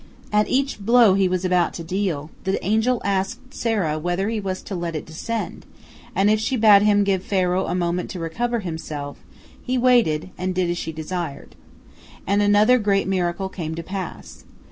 At 0.33 0.49
each 0.49 0.79
blow 0.83 1.13
he 1.13 1.27
was 1.27 1.45
about 1.45 1.75
to 1.75 1.83
deal, 1.83 2.31
the 2.43 2.57
angel 2.65 3.03
asked 3.05 3.53
Sarah 3.53 3.99
whether 3.99 4.29
he 4.29 4.39
was 4.39 4.63
to 4.63 4.73
let 4.73 4.95
it 4.95 5.05
descend, 5.05 5.63
and 6.15 6.27
if 6.31 6.39
she 6.39 6.57
bade 6.57 6.81
him 6.81 7.03
give 7.03 7.23
Pharaoh 7.23 7.67
a 7.67 7.75
moment 7.75 8.09
to 8.09 8.19
recover 8.19 8.61
himself, 8.61 9.19
he 9.63 9.77
waited 9.77 10.31
and 10.39 10.55
did 10.55 10.71
as 10.71 10.79
she 10.79 10.91
desired. 10.91 11.55
And 12.25 12.41
another 12.41 12.79
great 12.79 13.07
miracle 13.07 13.47
came 13.47 13.75
to 13.75 13.83
pass. 13.83 14.43